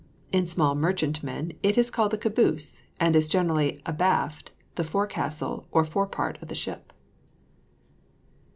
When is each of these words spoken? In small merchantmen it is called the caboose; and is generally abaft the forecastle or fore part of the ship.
In 0.31 0.47
small 0.47 0.73
merchantmen 0.73 1.53
it 1.61 1.77
is 1.77 1.91
called 1.91 2.09
the 2.09 2.17
caboose; 2.17 2.81
and 2.99 3.15
is 3.15 3.27
generally 3.27 3.83
abaft 3.85 4.49
the 4.73 4.83
forecastle 4.83 5.67
or 5.69 5.85
fore 5.85 6.07
part 6.07 6.41
of 6.41 6.47
the 6.47 6.55
ship. 6.55 6.91